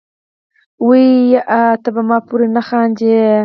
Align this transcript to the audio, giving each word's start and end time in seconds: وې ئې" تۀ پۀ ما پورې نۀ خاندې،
وې 0.87 1.03
ئې" 1.51 1.61
تۀ 1.83 1.89
پۀ 1.95 2.01
ما 2.07 2.17
پورې 2.27 2.47
نۀ 2.55 2.61
خاندې، 2.67 3.15